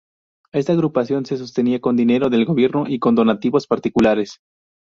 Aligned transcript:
Esta 0.51 0.73
agrupación 0.73 1.27
se 1.27 1.37
sostenía 1.37 1.79
con 1.79 1.95
dinero 1.95 2.31
del 2.31 2.45
gobierno 2.45 2.85
y 2.87 2.97
con 2.97 3.13
donativos 3.13 3.67
particulares. 3.67 4.39